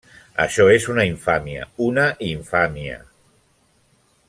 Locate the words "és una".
0.75-1.05